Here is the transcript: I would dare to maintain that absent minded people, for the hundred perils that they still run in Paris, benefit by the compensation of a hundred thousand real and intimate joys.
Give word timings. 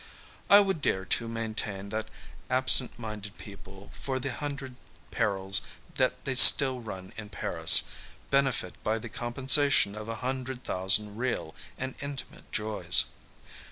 I 0.49 0.61
would 0.61 0.81
dare 0.81 1.05
to 1.05 1.27
maintain 1.27 1.89
that 1.89 2.07
absent 2.49 2.97
minded 2.97 3.37
people, 3.37 3.91
for 3.93 4.17
the 4.17 4.33
hundred 4.33 4.73
perils 5.11 5.61
that 5.93 6.25
they 6.25 6.33
still 6.33 6.79
run 6.79 7.13
in 7.17 7.29
Paris, 7.29 7.83
benefit 8.31 8.83
by 8.83 8.97
the 8.97 9.09
compensation 9.09 9.93
of 9.93 10.09
a 10.09 10.15
hundred 10.25 10.63
thousand 10.63 11.17
real 11.17 11.53
and 11.77 11.93
intimate 12.01 12.51
joys. 12.51 13.05